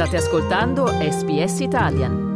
State 0.00 0.16
ascoltando 0.16 0.86
SBS 0.86 1.60
Italian. 1.60 2.28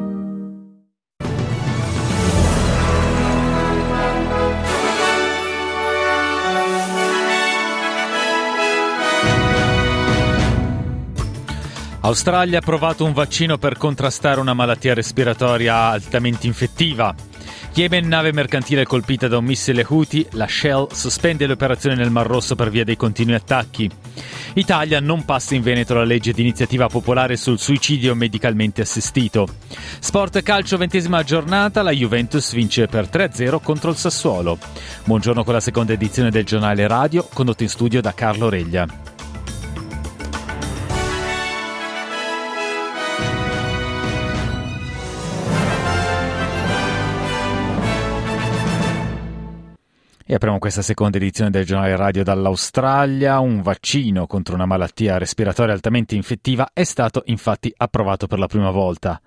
Australia 12.00 12.58
ha 12.58 12.60
provato 12.60 13.06
un 13.06 13.14
vaccino 13.14 13.56
per 13.56 13.78
contrastare 13.78 14.40
una 14.40 14.52
malattia 14.52 14.92
respiratoria 14.92 15.88
altamente 15.88 16.46
infettiva. 16.46 17.14
Yemen, 17.76 18.06
nave 18.06 18.32
mercantile 18.32 18.84
colpita 18.84 19.26
da 19.26 19.38
un 19.38 19.46
missile 19.46 19.84
Houthi, 19.88 20.24
la 20.32 20.46
Shell 20.46 20.92
sospende 20.92 21.44
le 21.44 21.54
operazioni 21.54 21.96
nel 21.96 22.12
Mar 22.12 22.24
Rosso 22.24 22.54
per 22.54 22.70
via 22.70 22.84
dei 22.84 22.96
continui 22.96 23.34
attacchi. 23.34 23.90
Italia 24.52 25.00
non 25.00 25.24
passa 25.24 25.56
in 25.56 25.62
Veneto 25.62 25.94
la 25.94 26.04
legge 26.04 26.32
di 26.32 26.42
iniziativa 26.42 26.86
popolare 26.86 27.36
sul 27.36 27.58
suicidio 27.58 28.14
medicalmente 28.14 28.80
assistito. 28.80 29.48
Sport 29.98 30.42
calcio, 30.42 30.76
ventesima 30.76 31.24
giornata, 31.24 31.82
la 31.82 31.90
Juventus 31.90 32.52
vince 32.54 32.86
per 32.86 33.08
3-0 33.10 33.60
contro 33.60 33.90
il 33.90 33.96
Sassuolo. 33.96 34.56
Buongiorno 35.02 35.42
con 35.42 35.54
la 35.54 35.60
seconda 35.60 35.94
edizione 35.94 36.30
del 36.30 36.44
giornale 36.44 36.86
radio, 36.86 37.26
condotto 37.32 37.64
in 37.64 37.68
studio 37.68 38.00
da 38.00 38.14
Carlo 38.14 38.48
Reglia. 38.48 39.13
E 50.26 50.32
apriamo 50.32 50.58
questa 50.58 50.80
seconda 50.80 51.18
edizione 51.18 51.50
del 51.50 51.66
giornale 51.66 51.96
radio 51.96 52.22
dall'Australia. 52.22 53.40
Un 53.40 53.60
vaccino 53.60 54.26
contro 54.26 54.54
una 54.54 54.64
malattia 54.64 55.18
respiratoria 55.18 55.74
altamente 55.74 56.14
infettiva 56.14 56.70
è 56.72 56.84
stato 56.84 57.24
infatti 57.26 57.70
approvato 57.76 58.26
per 58.26 58.38
la 58.38 58.46
prima 58.46 58.70
volta. 58.70 59.20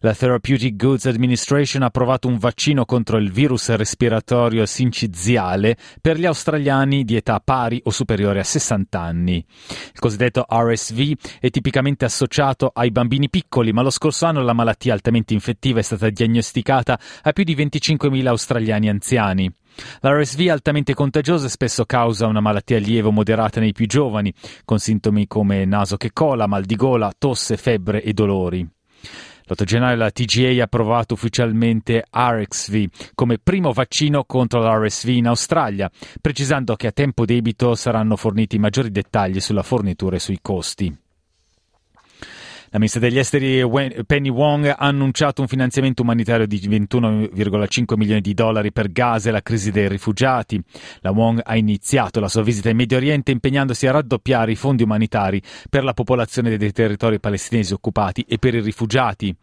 La 0.00 0.14
Therapeutic 0.14 0.76
Goods 0.76 1.06
Administration 1.06 1.84
ha 1.84 1.86
approvato 1.86 2.28
un 2.28 2.36
vaccino 2.36 2.84
contro 2.84 3.16
il 3.16 3.32
virus 3.32 3.74
respiratorio 3.74 4.66
sinciziale 4.66 5.78
per 6.02 6.18
gli 6.18 6.26
australiani 6.26 7.04
di 7.04 7.16
età 7.16 7.40
pari 7.42 7.80
o 7.84 7.90
superiore 7.90 8.40
a 8.40 8.44
60 8.44 9.00
anni. 9.00 9.36
Il 9.36 10.00
cosiddetto 10.00 10.44
RSV 10.46 11.12
è 11.40 11.48
tipicamente 11.48 12.04
associato 12.04 12.70
ai 12.74 12.90
bambini 12.90 13.30
piccoli, 13.30 13.72
ma 13.72 13.80
lo 13.80 13.88
scorso 13.88 14.26
anno 14.26 14.42
la 14.42 14.52
malattia 14.52 14.92
altamente 14.92 15.32
infettiva 15.32 15.78
è 15.78 15.82
stata 15.82 16.10
diagnosticata 16.10 17.00
a 17.22 17.32
più 17.32 17.42
di 17.42 17.56
25.000 17.56 18.26
australiani 18.26 18.90
anziani. 18.90 19.50
L'RSV 20.00 20.40
è 20.40 20.50
altamente 20.50 20.94
contagiosa 20.94 21.46
e 21.46 21.50
spesso 21.50 21.84
causa 21.84 22.26
una 22.26 22.40
malattia 22.40 22.78
lieve 22.78 23.08
o 23.08 23.12
moderata 23.12 23.60
nei 23.60 23.72
più 23.72 23.86
giovani, 23.86 24.32
con 24.64 24.78
sintomi 24.78 25.26
come 25.26 25.64
naso 25.64 25.96
che 25.96 26.12
cola, 26.12 26.46
mal 26.46 26.64
di 26.64 26.76
gola, 26.76 27.12
tosse, 27.16 27.56
febbre 27.56 28.02
e 28.02 28.12
dolori. 28.12 28.68
L'8 29.44 29.64
gennaio 29.64 29.96
la 29.96 30.10
TGA 30.10 30.60
ha 30.60 30.64
approvato 30.64 31.14
ufficialmente 31.14 32.04
RXV 32.10 33.10
come 33.14 33.38
primo 33.38 33.72
vaccino 33.72 34.24
contro 34.24 34.60
l'RSV 34.60 35.08
in 35.08 35.26
Australia, 35.26 35.90
precisando 36.20 36.76
che 36.76 36.86
a 36.86 36.92
tempo 36.92 37.24
debito 37.24 37.74
saranno 37.74 38.16
forniti 38.16 38.58
maggiori 38.58 38.90
dettagli 38.90 39.40
sulla 39.40 39.62
fornitura 39.62 40.16
e 40.16 40.20
sui 40.20 40.38
costi. 40.40 41.01
La 42.72 42.78
ministra 42.78 43.02
degli 43.02 43.18
esteri 43.18 43.62
Penny 44.06 44.30
Wong 44.30 44.66
ha 44.66 44.76
annunciato 44.78 45.42
un 45.42 45.46
finanziamento 45.46 46.00
umanitario 46.00 46.46
di 46.46 46.58
21,5 46.58 47.96
milioni 47.98 48.22
di 48.22 48.32
dollari 48.32 48.72
per 48.72 48.90
Gaza 48.90 49.28
e 49.28 49.32
la 49.32 49.42
crisi 49.42 49.70
dei 49.70 49.88
rifugiati. 49.88 50.58
La 51.00 51.10
Wong 51.10 51.42
ha 51.44 51.54
iniziato 51.54 52.18
la 52.18 52.28
sua 52.28 52.42
visita 52.42 52.70
in 52.70 52.76
Medio 52.76 52.96
Oriente 52.96 53.30
impegnandosi 53.30 53.86
a 53.86 53.90
raddoppiare 53.90 54.52
i 54.52 54.56
fondi 54.56 54.84
umanitari 54.84 55.42
per 55.68 55.84
la 55.84 55.92
popolazione 55.92 56.56
dei 56.56 56.72
territori 56.72 57.20
palestinesi 57.20 57.74
occupati 57.74 58.24
e 58.26 58.38
per 58.38 58.54
i 58.54 58.62
rifugiati. 58.62 59.36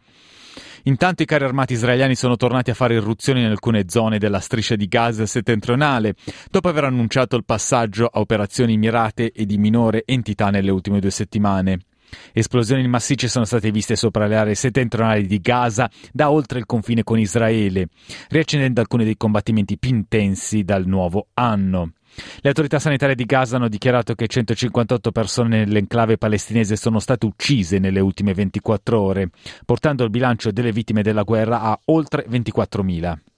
Intanto 0.84 1.22
i 1.22 1.26
carri 1.26 1.44
armati 1.44 1.74
israeliani 1.74 2.16
sono 2.16 2.34
tornati 2.34 2.70
a 2.72 2.74
fare 2.74 2.94
irruzioni 2.94 3.42
in 3.42 3.46
alcune 3.46 3.84
zone 3.86 4.18
della 4.18 4.40
striscia 4.40 4.74
di 4.74 4.88
Gaza 4.88 5.24
settentrionale, 5.24 6.16
dopo 6.50 6.68
aver 6.68 6.82
annunciato 6.82 7.36
il 7.36 7.44
passaggio 7.44 8.06
a 8.06 8.18
operazioni 8.18 8.76
mirate 8.76 9.30
e 9.30 9.46
di 9.46 9.56
minore 9.56 10.02
entità 10.04 10.50
nelle 10.50 10.72
ultime 10.72 10.98
due 10.98 11.12
settimane. 11.12 11.84
Esplosioni 12.32 12.86
massicce 12.88 13.28
sono 13.28 13.44
state 13.44 13.70
viste 13.70 13.96
sopra 13.96 14.26
le 14.26 14.36
aree 14.36 14.54
settentrionali 14.54 15.26
di 15.26 15.40
Gaza 15.40 15.90
da 16.12 16.30
oltre 16.30 16.58
il 16.58 16.66
confine 16.66 17.04
con 17.04 17.18
Israele, 17.18 17.88
riaccendendo 18.28 18.80
alcuni 18.80 19.04
dei 19.04 19.16
combattimenti 19.16 19.78
più 19.78 19.90
intensi 19.90 20.64
dal 20.64 20.86
nuovo 20.86 21.28
anno. 21.34 21.92
Le 22.40 22.48
autorità 22.48 22.78
sanitarie 22.78 23.14
di 23.14 23.24
Gaza 23.24 23.56
hanno 23.56 23.68
dichiarato 23.68 24.14
che 24.14 24.26
158 24.26 25.12
persone 25.12 25.64
nell'enclave 25.64 26.18
palestinese 26.18 26.76
sono 26.76 26.98
state 26.98 27.24
uccise 27.24 27.78
nelle 27.78 28.00
ultime 28.00 28.34
24 28.34 29.00
ore, 29.00 29.30
portando 29.64 30.04
il 30.04 30.10
bilancio 30.10 30.50
delle 30.50 30.72
vittime 30.72 31.02
della 31.02 31.22
guerra 31.22 31.60
a 31.60 31.78
oltre 31.86 32.26
24.000. 32.28 33.29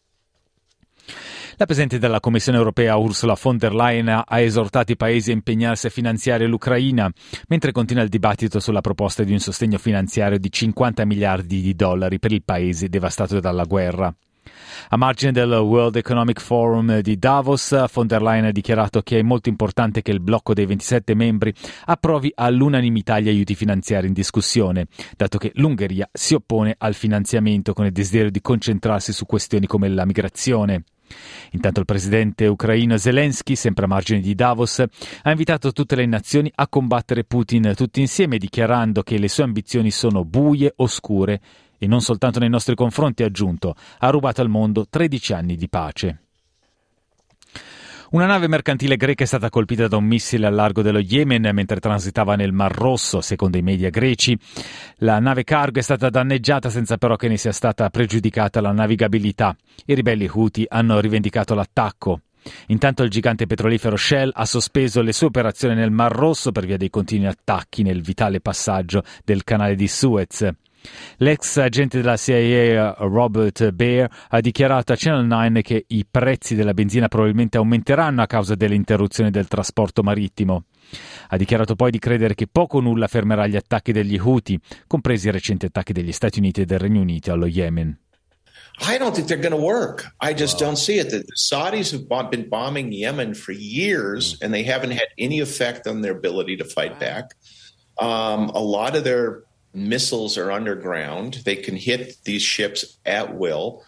La 1.63 1.69
Presidente 1.69 2.01
della 2.01 2.19
Commissione 2.19 2.59
europea 2.59 2.97
Ursula 2.97 3.37
von 3.41 3.57
der 3.57 3.73
Leyen 3.73 4.09
ha 4.09 4.41
esortato 4.41 4.91
i 4.91 4.97
paesi 4.97 5.31
a 5.31 5.35
impegnarsi 5.35 5.87
a 5.87 5.91
finanziare 5.91 6.49
l'Ucraina, 6.49 7.09
mentre 7.47 7.71
continua 7.71 8.03
il 8.03 8.09
dibattito 8.09 8.59
sulla 8.59 8.81
proposta 8.81 9.23
di 9.23 9.31
un 9.31 9.39
sostegno 9.39 9.79
finanziario 9.79 10.41
di 10.41 10.51
50 10.51 11.05
miliardi 11.05 11.61
di 11.61 11.77
dollari 11.77 12.19
per 12.19 12.33
il 12.33 12.43
paese 12.43 12.89
devastato 12.89 13.39
dalla 13.39 13.63
guerra. 13.63 14.13
A 14.89 14.97
margine 14.97 15.31
del 15.31 15.53
World 15.53 15.95
Economic 15.95 16.41
Forum 16.41 16.99
di 16.99 17.17
Davos, 17.17 17.93
von 17.93 18.09
der 18.09 18.23
Leyen 18.23 18.47
ha 18.47 18.51
dichiarato 18.51 19.01
che 19.03 19.21
è 19.21 19.23
molto 19.23 19.49
importante 19.49 20.03
che 20.03 20.11
il 20.11 20.19
blocco 20.19 20.55
dei 20.55 20.67
27 20.67 21.15
membri 21.15 21.55
approvi 21.85 22.33
all'unanimità 22.35 23.21
gli 23.21 23.29
aiuti 23.29 23.55
finanziari 23.55 24.09
in 24.09 24.15
discussione, 24.15 24.89
dato 25.17 25.39
che 25.39 25.53
l'Ungheria 25.55 26.09
si 26.13 26.35
oppone 26.35 26.75
al 26.77 26.95
finanziamento 26.95 27.73
con 27.73 27.85
il 27.85 27.93
desiderio 27.93 28.33
di 28.33 28.41
concentrarsi 28.41 29.13
su 29.13 29.27
questioni 29.27 29.69
come 29.69 29.87
la 29.87 30.05
migrazione. 30.05 30.83
Intanto 31.51 31.81
il 31.81 31.87
presidente 31.87 32.47
ucraino 32.47 32.97
Zelensky, 32.97 33.55
sempre 33.57 33.85
a 33.85 33.89
margine 33.89 34.21
di 34.21 34.35
Davos, 34.35 34.83
ha 35.23 35.31
invitato 35.31 35.73
tutte 35.73 35.97
le 35.97 36.07
nazioni 36.07 36.51
a 36.55 36.69
combattere 36.69 37.25
Putin 37.25 37.73
tutti 37.77 38.01
insieme, 38.01 38.39
dichiarando 38.39 39.03
che 39.03 39.19
le 39.19 39.29
sue 39.29 39.45
ambizioni 39.45 39.91
sono 39.91 40.25
buie, 40.25 40.73
oscure 40.77 41.41
e 41.79 41.87
non 41.89 42.01
soltanto 42.01 42.39
nei 42.39 42.49
nostri 42.49 42.77
confronti, 42.77 43.25
ha 43.25 43.27
aggiunto, 43.27 43.75
ha 43.99 44.09
rubato 44.11 44.41
al 44.41 44.49
mondo 44.49 44.87
13 44.89 45.33
anni 45.33 45.57
di 45.57 45.69
pace. 45.69 46.21
Una 48.13 48.27
nave 48.27 48.47
mercantile 48.47 48.99
greca 48.99 49.25
è 49.25 49.27
stata 49.27 49.49
colpita 49.49 49.89
da 49.89 49.97
un 49.97 50.05
missile 50.05 50.47
al 50.47 50.53
largo 50.53 50.83
dello 50.83 50.99
Yemen 50.99 51.49
mentre 51.55 51.81
transitava 51.81 52.37
nel 52.37 52.53
Mar 52.53 52.71
Rosso, 52.71 53.23
secondo 53.23 53.57
i 53.57 53.63
media 53.63 53.89
greci. 53.89 54.39
La 54.97 55.19
nave 55.19 55.45
cargo 55.45 55.79
è 55.79 55.83
stata 55.83 56.11
danneggiata 56.11 56.69
senza 56.69 56.99
però 56.99 57.17
che 57.17 57.29
ne 57.29 57.39
sia 57.39 57.53
stata 57.53 57.89
pregiudicata 57.89 58.61
la 58.61 58.73
navigabilità. 58.73 59.57
I 59.87 59.95
ribelli 59.95 60.29
Houthi 60.31 60.67
hanno 60.69 61.01
rivendicato 61.01 61.55
l'attacco. 61.55 62.21
Intanto 62.67 63.03
il 63.03 63.09
gigante 63.09 63.47
petrolifero 63.47 63.97
Shell 63.97 64.31
ha 64.35 64.45
sospeso 64.45 65.01
le 65.01 65.15
sue 65.15 65.29
operazioni 65.29 65.75
nel 65.75 65.91
Mar 65.91 66.13
Rosso 66.13 66.53
per 66.53 66.67
via 66.67 66.77
dei 66.77 66.91
continui 66.91 67.29
attacchi 67.29 67.83
nel 67.83 68.03
vitale 68.03 68.43
passaggio 68.43 69.03
del 69.25 69.43
canale 69.43 69.75
di 69.75 69.89
Suez. 69.89 70.53
L'ex 71.19 71.57
agente 71.59 72.01
della 72.01 72.17
CIA 72.17 72.97
Robert 72.99 73.71
Baer 73.71 74.11
ha 74.29 74.41
dichiarato 74.41 74.93
a 74.93 74.97
Channel 74.97 75.25
9 75.25 75.63
che 75.63 75.85
i 75.89 76.07
prezzi 76.09 76.55
della 76.55 76.75
benzina 76.75 77.09
probabilmente 77.09 77.59
aumenteranno 77.59 78.23
a 78.23 78.27
causa 78.27 78.55
delle 78.55 78.75
interruzioni 78.75 79.31
del 79.31 79.49
trasporto 79.49 80.03
marittimo. 80.03 80.65
Ha 81.29 81.37
dichiarato 81.37 81.75
poi 81.75 81.91
di 81.91 81.99
credere 81.99 82.35
che 82.35 82.47
poco 82.51 82.79
o 82.79 82.81
nulla 82.81 83.07
fermerà 83.07 83.47
gli 83.47 83.57
attacchi 83.57 83.93
degli 83.93 84.19
Houthi, 84.19 84.59
compresi 84.87 85.29
i 85.29 85.31
recenti 85.31 85.67
attacchi 85.67 85.93
degli 85.93 86.13
Stati 86.13 86.39
Uniti 86.39 86.63
e 86.63 86.65
del 86.65 86.79
Regno 86.79 87.01
Unito 87.01 87.33
allo 87.33 87.47
Yemen. 87.47 87.99
I 88.81 88.99
don't 88.99 89.15
think 89.15 89.29
they're 89.29 89.37
going 89.37 89.55
to 89.55 89.63
work. 89.63 90.13
I 90.21 90.33
just 90.33 90.59
don't 90.59 90.77
see 90.77 90.99
it. 90.99 91.11
The 91.11 91.25
Saudis 91.37 91.93
have 91.93 92.31
been 92.31 92.49
bombing 92.49 92.91
Yemen 92.91 93.35
for 93.35 93.53
years, 93.53 94.39
and 94.41 94.53
they 94.53 94.65
haven't 94.65 94.93
had 94.93 95.09
any 95.19 95.41
effect 95.41 95.87
on 95.87 96.01
their 96.01 96.13
ability 96.13 96.57
to 96.57 96.65
fight 96.65 96.99
back. 96.99 97.35
Um, 97.99 98.49
a 98.55 98.61
lot 98.61 98.97
of 98.97 99.05
their 99.05 99.43
missiles 99.75 100.37
are 100.37 100.51
underground. 100.51 101.43
They 101.45 101.57
can 101.57 101.77
hit 101.77 102.17
these 102.25 102.43
ships 102.43 102.99
at 103.05 103.35
will. 103.35 103.83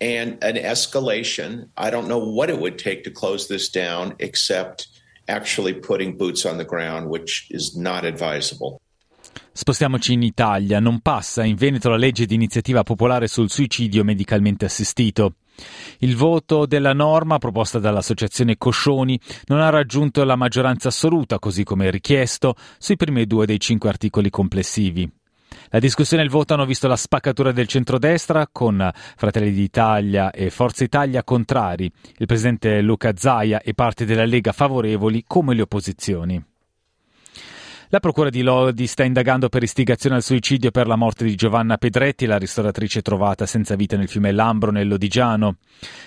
And 0.00 0.42
an 0.42 0.56
escalation, 0.56 1.68
I 1.76 1.90
don't 1.90 2.08
know 2.08 2.18
what 2.18 2.48
it 2.48 2.58
would 2.58 2.78
take 2.78 3.04
to 3.04 3.10
close 3.10 3.48
this 3.48 3.70
down 3.70 4.14
except 4.18 4.88
actually 5.28 5.74
putting 5.74 6.16
boots 6.16 6.46
on 6.46 6.56
the 6.56 6.64
ground, 6.64 7.08
which 7.08 7.46
is 7.50 7.76
not 7.76 8.04
advisable. 8.04 8.80
Spostiamoci 9.52 10.12
in 10.14 10.22
Italia. 10.22 10.80
Non 10.80 11.00
passa 11.00 11.44
in 11.44 11.56
Veneto 11.56 11.90
la 11.90 11.96
legge 11.96 12.24
di 12.24 12.34
iniziativa 12.34 12.82
popolare 12.82 13.26
sul 13.26 13.50
suicidio 13.50 14.04
medicalmente 14.04 14.64
assistito. 14.64 15.34
Il 15.98 16.16
voto 16.16 16.64
della 16.64 16.94
norma 16.94 17.36
proposta 17.36 17.78
dall'associazione 17.78 18.56
Coscioni 18.56 19.20
non 19.46 19.60
ha 19.60 19.68
raggiunto 19.68 20.24
la 20.24 20.36
maggioranza 20.36 20.88
assoluta, 20.88 21.38
così 21.38 21.64
come 21.64 21.90
richiesto, 21.90 22.54
sui 22.78 22.96
primi 22.96 23.26
due 23.26 23.44
dei 23.44 23.60
cinque 23.60 23.90
articoli 23.90 24.30
complessivi. 24.30 25.10
La 25.68 25.78
discussione 25.78 26.22
e 26.22 26.26
il 26.26 26.30
voto 26.30 26.54
hanno 26.54 26.64
visto 26.64 26.88
la 26.88 26.96
spaccatura 26.96 27.52
del 27.52 27.66
centrodestra 27.66 28.48
con 28.50 28.90
Fratelli 29.16 29.52
d'Italia 29.52 30.30
e 30.30 30.50
Forza 30.50 30.84
Italia 30.84 31.22
contrari, 31.22 31.90
il 32.16 32.26
presidente 32.26 32.80
Luca 32.80 33.12
Zaia 33.14 33.60
e 33.60 33.74
parte 33.74 34.04
della 34.04 34.24
Lega 34.24 34.52
favorevoli 34.52 35.24
come 35.26 35.54
le 35.54 35.62
opposizioni. 35.62 36.49
La 37.92 37.98
Procura 37.98 38.30
di 38.30 38.42
Lodi 38.42 38.86
sta 38.86 39.02
indagando 39.02 39.48
per 39.48 39.64
istigazione 39.64 40.14
al 40.14 40.22
suicidio 40.22 40.70
per 40.70 40.86
la 40.86 40.94
morte 40.94 41.24
di 41.24 41.34
Giovanna 41.34 41.76
Pedretti, 41.76 42.24
la 42.24 42.38
ristoratrice 42.38 43.02
trovata 43.02 43.46
senza 43.46 43.74
vita 43.74 43.96
nel 43.96 44.06
fiume 44.06 44.30
Lambro 44.30 44.70
nel 44.70 44.86
Lodigiano. 44.86 45.56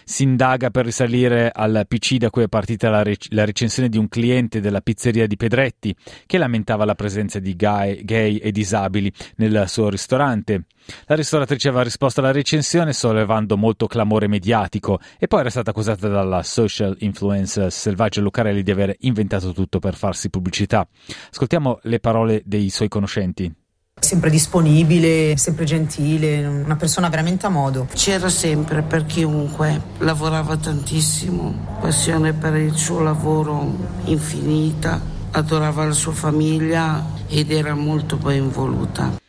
Si 0.06 0.24
indaga 0.24 0.70
per 0.70 0.86
risalire 0.86 1.52
al 1.54 1.84
PC 1.86 2.16
da 2.16 2.30
cui 2.30 2.44
è 2.44 2.48
partita 2.48 2.90
la, 2.90 3.04
rec- 3.04 3.28
la 3.32 3.44
recensione 3.44 3.90
di 3.90 3.98
un 3.98 4.08
cliente 4.08 4.62
della 4.62 4.80
pizzeria 4.80 5.28
di 5.28 5.36
Pedretti 5.36 5.94
che 6.26 6.38
lamentava 6.38 6.86
la 6.86 6.96
presenza 6.96 7.40
di 7.40 7.54
gay, 7.54 8.02
gay 8.06 8.38
e 8.38 8.54
disabili 8.54 9.12
nel 9.36 9.66
suo 9.68 9.90
ristorante. 9.90 10.64
La 11.06 11.16
ristoratrice 11.16 11.70
aveva 11.70 11.84
risposto 11.84 12.20
alla 12.20 12.32
recensione 12.32 12.92
sollevando 12.92 13.58
molto 13.58 13.88
clamore 13.88 14.28
mediatico 14.28 15.00
e 15.18 15.28
poi 15.28 15.42
era 15.42 15.50
stata 15.50 15.70
accusata 15.70 16.08
dalla 16.08 16.44
social 16.44 16.96
influencer 17.00 17.72
Selvaggia 17.72 18.22
Lucarelli 18.22 18.64
di 18.64 18.72
aver 18.72 18.96
inventato 19.00 19.54
tutto 19.54 19.80
per 19.80 19.96
farsi 19.96 20.30
pubblicità. 20.30 20.86
Ascoltiamo 21.32 21.73
le 21.84 22.00
parole 22.00 22.42
dei 22.46 22.70
suoi 22.70 22.88
conoscenti. 22.88 23.52
Sempre 24.00 24.30
disponibile, 24.30 25.38
sempre 25.38 25.66
gentile, 25.66 26.46
una 26.46 26.76
persona 26.76 27.10
veramente 27.10 27.46
a 27.46 27.50
modo. 27.50 27.88
C'era 27.94 28.30
sempre 28.30 28.82
per 28.82 29.06
chiunque, 29.06 29.82
lavorava 30.00 30.58
tantissimo, 30.58 31.78
passione 31.80 32.34
per 32.34 32.56
il 32.56 32.76
suo 32.76 33.00
lavoro 33.00 33.74
infinita, 34.06 35.00
adorava 35.32 35.86
la 35.86 35.94
sua 35.94 36.12
famiglia 36.12 37.06
ed 37.28 37.52
era 37.52 37.76
molto 37.76 38.18
ben 38.18 38.50
voluta. 38.50 39.23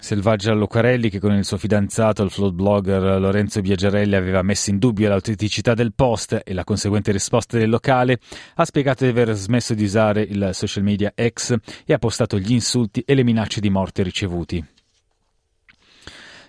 Selvaggia 0.00 0.54
Lucarelli, 0.54 1.10
che 1.10 1.20
con 1.20 1.34
il 1.34 1.44
suo 1.44 1.58
fidanzato, 1.58 2.22
il 2.22 2.30
float 2.30 2.54
blogger 2.54 3.20
Lorenzo 3.20 3.60
Biagiarelli, 3.60 4.16
aveva 4.16 4.40
messo 4.42 4.70
in 4.70 4.78
dubbio 4.78 5.10
l'autenticità 5.10 5.74
del 5.74 5.92
post 5.94 6.40
e 6.42 6.54
la 6.54 6.64
conseguente 6.64 7.12
risposta 7.12 7.58
del 7.58 7.68
locale, 7.68 8.18
ha 8.54 8.64
spiegato 8.64 9.04
di 9.04 9.10
aver 9.10 9.32
smesso 9.34 9.74
di 9.74 9.84
usare 9.84 10.22
il 10.22 10.50
social 10.52 10.82
media 10.82 11.12
X 11.14 11.54
e 11.84 11.92
ha 11.92 11.98
postato 11.98 12.38
gli 12.38 12.50
insulti 12.50 13.02
e 13.06 13.14
le 13.14 13.22
minacce 13.22 13.60
di 13.60 13.68
morte 13.68 14.02
ricevuti. 14.02 14.64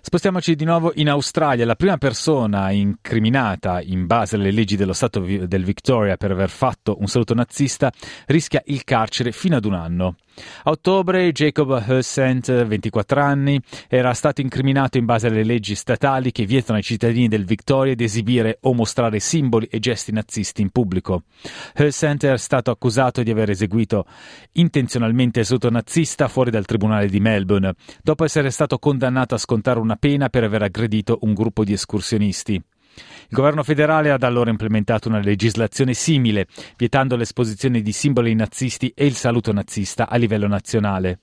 Spostiamoci 0.03 0.55
di 0.55 0.65
nuovo 0.65 0.93
in 0.95 1.09
Australia. 1.09 1.63
La 1.63 1.75
prima 1.75 1.97
persona 1.97 2.71
incriminata 2.71 3.81
in 3.81 4.07
base 4.07 4.35
alle 4.35 4.49
leggi 4.49 4.75
dello 4.75 4.93
Stato 4.93 5.19
del 5.19 5.63
Victoria 5.63 6.17
per 6.17 6.31
aver 6.31 6.49
fatto 6.49 6.97
un 6.99 7.05
saluto 7.05 7.35
nazista 7.35 7.91
rischia 8.25 8.63
il 8.65 8.83
carcere 8.83 9.31
fino 9.31 9.57
ad 9.57 9.65
un 9.65 9.75
anno. 9.75 10.15
A 10.63 10.71
ottobre 10.71 11.31
Jacob 11.31 11.83
Hussent, 11.87 12.65
24 12.65 13.21
anni, 13.21 13.59
era 13.87 14.13
stato 14.13 14.41
incriminato 14.41 14.97
in 14.97 15.05
base 15.05 15.27
alle 15.27 15.43
leggi 15.43 15.75
statali 15.75 16.31
che 16.31 16.45
vietano 16.45 16.77
ai 16.77 16.83
cittadini 16.83 17.27
del 17.27 17.45
Victoria 17.45 17.95
di 17.95 18.03
esibire 18.03 18.57
o 18.61 18.73
mostrare 18.73 19.19
simboli 19.19 19.67
e 19.67 19.79
gesti 19.79 20.11
nazisti 20.11 20.61
in 20.61 20.69
pubblico. 20.69 21.23
Hussent 21.77 22.25
è 22.25 22.37
stato 22.37 22.71
accusato 22.71 23.23
di 23.23 23.31
aver 23.31 23.49
eseguito 23.49 24.05
intenzionalmente 24.53 25.39
il 25.41 25.45
saluto 25.45 25.69
nazista 25.69 26.27
fuori 26.27 26.51
dal 26.51 26.65
tribunale 26.65 27.07
di 27.07 27.19
Melbourne, 27.19 27.73
dopo 28.01 28.23
essere 28.23 28.51
stato 28.51 28.77
condannato 28.79 29.35
a 29.35 29.39
scontare 29.39 29.79
una 29.79 29.95
pena 29.95 30.29
per 30.29 30.43
aver 30.43 30.63
aggredito 30.63 31.19
un 31.21 31.33
gruppo 31.33 31.63
di 31.63 31.73
escursionisti. 31.73 32.61
Il 32.95 33.37
governo 33.37 33.63
federale 33.63 34.11
ha 34.11 34.17
da 34.17 34.27
allora 34.27 34.49
implementato 34.49 35.07
una 35.07 35.19
legislazione 35.19 35.93
simile, 35.93 36.47
vietando 36.75 37.15
l'esposizione 37.15 37.81
di 37.81 37.91
simboli 37.93 38.35
nazisti 38.35 38.91
e 38.93 39.05
il 39.05 39.15
saluto 39.15 39.53
nazista 39.53 40.09
a 40.09 40.17
livello 40.17 40.47
nazionale. 40.47 41.19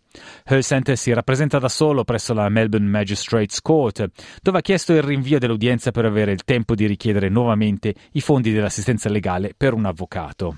Hussent 0.48 0.92
si 0.92 1.12
rappresenta 1.12 1.58
da 1.58 1.68
solo 1.68 2.04
presso 2.04 2.32
la 2.32 2.48
Melbourne 2.48 2.88
Magistrates 2.88 3.60
Court, 3.60 4.08
dove 4.40 4.58
ha 4.58 4.62
chiesto 4.62 4.94
il 4.94 5.02
rinvio 5.02 5.38
dell'udienza 5.38 5.90
per 5.90 6.06
avere 6.06 6.32
il 6.32 6.44
tempo 6.44 6.74
di 6.74 6.86
richiedere 6.86 7.28
nuovamente 7.28 7.94
i 8.12 8.20
fondi 8.20 8.52
dell'assistenza 8.52 9.10
legale 9.10 9.52
per 9.56 9.74
un 9.74 9.84
avvocato. 9.84 10.56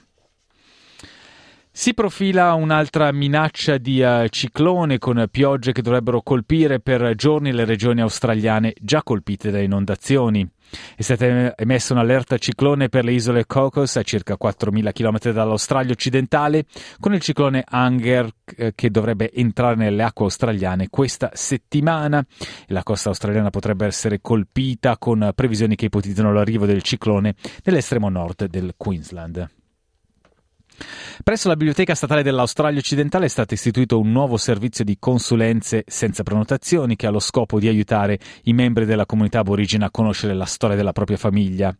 Si 1.72 1.94
profila 1.94 2.54
un'altra 2.54 3.12
minaccia 3.12 3.78
di 3.78 4.02
uh, 4.02 4.26
ciclone 4.26 4.98
con 4.98 5.24
piogge 5.30 5.70
che 5.70 5.82
dovrebbero 5.82 6.20
colpire 6.20 6.80
per 6.80 7.14
giorni 7.14 7.52
le 7.52 7.64
regioni 7.64 8.00
australiane 8.00 8.74
già 8.80 9.04
colpite 9.04 9.52
da 9.52 9.60
inondazioni. 9.60 10.46
È 10.96 11.02
stata 11.02 11.56
emessa 11.56 11.92
un'allerta 11.92 12.38
ciclone 12.38 12.88
per 12.88 13.04
le 13.04 13.12
isole 13.12 13.46
Cocos 13.46 13.96
a 13.96 14.02
circa 14.02 14.36
4.000 14.40 14.92
km 14.92 15.32
dall'Australia 15.32 15.92
occidentale, 15.92 16.66
con 16.98 17.14
il 17.14 17.20
ciclone 17.20 17.64
Anger 17.66 18.28
eh, 18.56 18.72
che 18.74 18.90
dovrebbe 18.90 19.32
entrare 19.32 19.76
nelle 19.76 20.02
acque 20.02 20.24
australiane 20.24 20.88
questa 20.90 21.30
settimana. 21.34 22.24
La 22.66 22.82
costa 22.82 23.10
australiana 23.10 23.50
potrebbe 23.50 23.86
essere 23.86 24.20
colpita 24.20 24.98
con 24.98 25.30
previsioni 25.36 25.76
che 25.76 25.86
ipotizzano 25.86 26.32
l'arrivo 26.32 26.66
del 26.66 26.82
ciclone 26.82 27.36
nell'estremo 27.64 28.08
nord 28.08 28.46
del 28.46 28.74
Queensland. 28.76 29.59
Presso 31.22 31.48
la 31.48 31.56
Biblioteca 31.56 31.94
Statale 31.94 32.22
dell'Australia 32.22 32.78
Occidentale 32.78 33.26
è 33.26 33.28
stato 33.28 33.54
istituito 33.54 33.98
un 33.98 34.10
nuovo 34.10 34.36
servizio 34.36 34.84
di 34.84 34.96
consulenze 34.98 35.84
senza 35.86 36.22
prenotazioni 36.22 36.96
che 36.96 37.06
ha 37.06 37.10
lo 37.10 37.20
scopo 37.20 37.58
di 37.58 37.68
aiutare 37.68 38.18
i 38.44 38.52
membri 38.52 38.84
della 38.84 39.06
comunità 39.06 39.40
aborigena 39.40 39.86
a 39.86 39.90
conoscere 39.90 40.34
la 40.34 40.46
storia 40.46 40.76
della 40.76 40.92
propria 40.92 41.16
famiglia. 41.16 41.74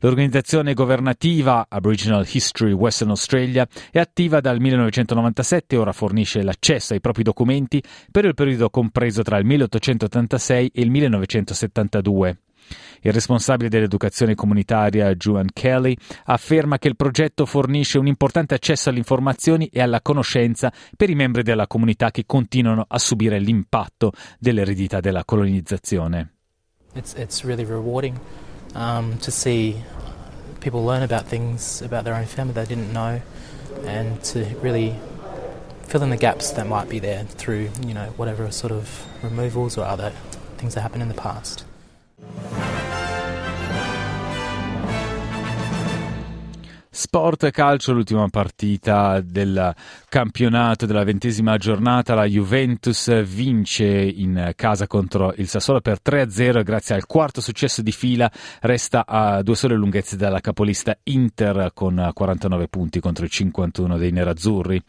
L'organizzazione 0.00 0.74
governativa 0.74 1.66
Aboriginal 1.68 2.26
History 2.30 2.72
Western 2.72 3.10
Australia 3.10 3.66
è 3.90 3.98
attiva 3.98 4.40
dal 4.40 4.60
1997 4.60 5.74
e 5.74 5.78
ora 5.78 5.92
fornisce 5.92 6.42
l'accesso 6.42 6.92
ai 6.92 7.00
propri 7.00 7.22
documenti 7.22 7.82
per 8.10 8.24
il 8.24 8.34
periodo 8.34 8.68
compreso 8.68 9.22
tra 9.22 9.38
il 9.38 9.46
1886 9.46 10.70
e 10.74 10.82
il 10.82 10.90
1972. 10.90 12.43
Il 13.02 13.12
responsabile 13.12 13.68
dell'educazione 13.68 14.34
comunitaria 14.34 15.14
Juan 15.14 15.48
Kelly 15.52 15.96
afferma 16.24 16.78
che 16.78 16.88
il 16.88 16.96
progetto 16.96 17.46
fornisce 17.46 17.98
un 17.98 18.06
importante 18.06 18.54
accesso 18.54 18.88
alle 18.88 18.98
informazioni 18.98 19.66
e 19.66 19.80
alla 19.80 20.00
conoscenza 20.00 20.72
per 20.96 21.10
i 21.10 21.14
membri 21.14 21.42
della 21.42 21.66
comunità 21.66 22.10
che 22.10 22.24
continuano 22.26 22.84
a 22.88 22.98
subire 22.98 23.38
l'impatto 23.38 24.12
dell'eredità 24.38 25.00
della 25.00 25.24
colonizzazione. 25.24 26.32
It's, 26.94 27.14
it's 27.14 27.42
really 27.42 27.64
rewarding 27.64 28.18
um, 28.74 29.18
to 29.18 29.30
see 29.30 29.82
people 30.60 30.84
learn 30.84 31.02
about 31.02 31.26
things 31.26 31.82
about 31.82 32.04
their 32.04 32.14
own 32.14 32.24
family 32.24 32.54
they 32.54 32.66
didn't 32.66 32.92
know 32.92 33.20
and 33.84 34.22
to 34.22 34.44
really 34.62 34.94
fill 35.86 36.02
in 36.02 36.10
the 36.10 36.16
gaps 36.16 36.52
that 36.52 36.66
might 36.66 36.88
be 36.88 36.98
there 36.98 37.24
through, 37.24 37.70
you 37.86 37.94
know, 37.94 38.06
whatever 38.16 38.50
sort 38.50 38.72
of 38.72 39.06
removals 39.22 39.76
or 39.76 39.84
other 39.84 40.10
things 40.56 40.74
that 40.74 40.80
happened 40.80 41.02
in 41.02 41.08
the 41.08 41.14
past. 41.14 41.64
Sport 46.96 47.50
calcio, 47.50 47.92
l'ultima 47.92 48.28
partita 48.28 49.20
del 49.20 49.74
campionato 50.08 50.86
della 50.86 51.02
ventesima 51.02 51.56
giornata. 51.56 52.14
La 52.14 52.24
Juventus 52.24 53.24
vince 53.24 53.84
in 53.84 54.52
casa 54.54 54.86
contro 54.86 55.34
il 55.38 55.48
Sassuolo 55.48 55.80
per 55.80 55.98
3-0 56.00 56.62
grazie 56.62 56.94
al 56.94 57.06
quarto 57.06 57.40
successo 57.40 57.82
di 57.82 57.90
fila 57.90 58.30
resta 58.60 59.06
a 59.08 59.42
due 59.42 59.56
sole 59.56 59.74
lunghezze 59.74 60.16
dalla 60.16 60.38
capolista 60.38 60.96
Inter 61.02 61.72
con 61.74 62.12
49 62.14 62.68
punti 62.68 63.00
contro 63.00 63.24
i 63.24 63.28
51 63.28 63.98
dei 63.98 64.12
nerazzurri. 64.12 64.80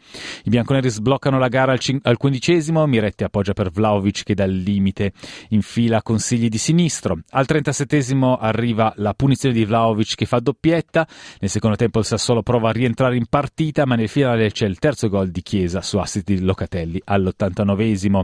I 0.44 0.48
bianconeri 0.48 0.88
sbloccano 0.88 1.40
la 1.40 1.48
gara 1.48 1.72
al, 1.72 1.80
cin- 1.80 1.98
al 2.04 2.18
quindicesimo, 2.18 2.86
Miretti 2.86 3.24
appoggia 3.24 3.52
per 3.52 3.70
Vlaovic 3.70 4.22
che 4.22 4.34
dal 4.34 4.52
limite 4.52 5.10
infila 5.48 6.02
consigli 6.02 6.48
di 6.48 6.58
sinistro. 6.58 7.18
Al 7.30 7.46
37 7.46 8.14
arriva 8.38 8.92
la 8.98 9.12
punizione 9.12 9.56
di 9.56 9.64
Vlaovic 9.64 10.14
che 10.14 10.26
fa 10.26 10.38
doppietta, 10.38 11.04
nel 11.40 11.50
secondo 11.50 11.74
tempo 11.74 11.94
tempo 11.96 11.98
il 12.00 12.04
Sassuolo 12.04 12.42
prova 12.42 12.68
a 12.68 12.72
rientrare 12.72 13.16
in 13.16 13.26
partita, 13.26 13.86
ma 13.86 13.94
nel 13.94 14.08
finale 14.08 14.50
c'è 14.50 14.66
il 14.66 14.78
terzo 14.78 15.08
gol 15.08 15.30
di 15.30 15.42
Chiesa 15.42 15.80
su 15.80 15.98
assist 15.98 16.24
di 16.24 16.40
Locatelli 16.40 17.00
all'89esimo. 17.04 18.22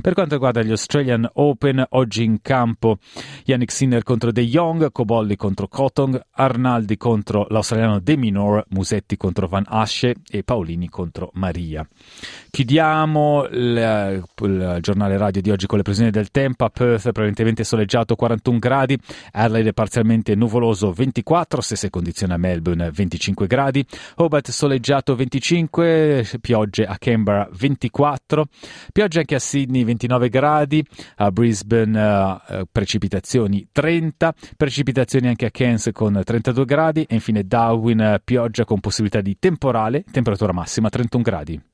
Per 0.00 0.12
quanto 0.12 0.34
riguarda 0.34 0.62
gli 0.62 0.70
Australian 0.70 1.28
Open, 1.34 1.84
oggi 1.90 2.24
in 2.24 2.40
campo 2.42 2.98
Yannick 3.44 3.72
Sinner 3.72 4.02
contro 4.02 4.32
De 4.32 4.44
Jong, 4.44 4.90
Cobolli 4.92 5.36
contro 5.36 5.68
Cotong, 5.68 6.20
Arnaldi 6.32 6.96
contro 6.96 7.46
l'australiano 7.48 8.00
De 8.00 8.16
Minor, 8.16 8.64
Musetti 8.70 9.16
contro 9.16 9.46
Van 9.46 9.64
Asche 9.66 10.14
e 10.28 10.42
Paolini 10.42 10.88
contro 10.88 11.30
Maria. 11.34 11.86
Chiudiamo 12.50 13.46
il, 13.50 14.24
il 14.42 14.78
giornale 14.80 15.16
radio 15.16 15.40
di 15.40 15.50
oggi 15.50 15.66
con 15.66 15.78
le 15.78 15.82
previsioni 15.82 16.12
del 16.12 16.30
tempo. 16.30 16.64
A 16.64 16.70
Perth 16.70 17.10
prevalentemente 17.10 17.64
soleggiato 17.64 18.14
41 18.14 18.58
gradi, 18.58 18.98
Adelaide 19.32 19.72
parzialmente 19.72 20.34
nuvoloso 20.34 20.92
24, 20.92 21.60
stesse 21.60 21.90
condizioni 21.90 22.32
a 22.32 22.36
Melbourne 22.36 22.90
25 22.90 23.13
25 23.14 23.46
gradi, 23.46 23.84
Hobart 24.16 24.50
soleggiato 24.50 25.14
25, 25.14 26.26
piogge 26.40 26.84
a 26.84 26.96
Canberra 26.98 27.48
24, 27.52 28.46
piogge 28.92 29.20
anche 29.20 29.34
a 29.36 29.38
Sydney 29.38 29.84
29 29.84 30.28
gradi, 30.28 30.84
a 31.16 31.30
Brisbane 31.30 32.38
uh, 32.48 32.62
precipitazioni 32.70 33.68
30, 33.70 34.34
precipitazioni 34.56 35.28
anche 35.28 35.46
a 35.46 35.50
Cairns 35.50 35.90
con 35.92 36.20
32 36.22 36.64
gradi 36.64 37.06
e 37.08 37.14
infine 37.14 37.44
Darwin 37.44 38.00
uh, 38.00 38.20
pioggia 38.22 38.64
con 38.64 38.80
possibilità 38.80 39.20
di 39.20 39.36
temporale, 39.38 40.04
temperatura 40.10 40.52
massima 40.52 40.88
31 40.88 41.22
gradi. 41.22 41.73